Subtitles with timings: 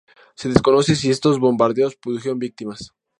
[0.33, 2.95] Se desconoce si estos bombardeos produjeron víctimas.